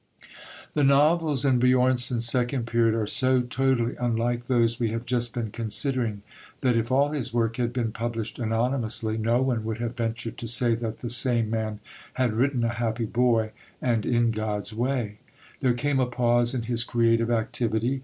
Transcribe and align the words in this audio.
The 0.73 0.83
novels 0.83 1.45
in 1.45 1.59
Björnson's 1.59 2.25
second 2.25 2.65
period 2.65 2.95
are 2.95 3.05
so 3.05 3.41
totally 3.41 3.95
unlike 3.97 4.47
those 4.47 4.79
we 4.79 4.89
have 4.89 5.05
just 5.05 5.31
been 5.35 5.51
considering 5.51 6.23
that 6.61 6.75
if 6.75 6.91
all 6.91 7.09
his 7.09 7.31
work 7.35 7.57
had 7.57 7.71
been 7.71 7.91
published 7.91 8.39
anonymously, 8.39 9.15
no 9.19 9.43
one 9.43 9.63
would 9.63 9.77
have 9.77 9.95
ventured 9.95 10.39
to 10.39 10.47
say 10.47 10.73
that 10.73 11.01
the 11.01 11.11
same 11.11 11.51
man 11.51 11.81
had 12.13 12.33
written 12.33 12.63
A 12.63 12.69
Happy 12.69 13.05
Boy 13.05 13.51
and 13.79 14.03
In 14.03 14.31
God's 14.31 14.73
Way. 14.73 15.19
There 15.59 15.75
came 15.75 15.99
a 15.99 16.07
pause 16.07 16.55
in 16.55 16.63
his 16.63 16.83
creative 16.83 17.29
activity. 17.29 17.99